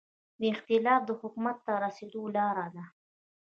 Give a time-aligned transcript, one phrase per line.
[0.39, 2.83] دا اختلاف د حکومت ته رسېدو لاره ده.